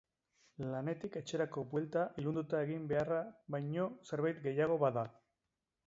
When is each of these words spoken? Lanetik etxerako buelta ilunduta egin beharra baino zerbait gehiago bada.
Lanetik 0.69 1.17
etxerako 1.19 1.65
buelta 1.75 2.05
ilunduta 2.23 2.63
egin 2.69 2.89
beharra 2.95 3.23
baino 3.57 3.89
zerbait 4.11 4.45
gehiago 4.49 4.85
bada. 4.89 5.07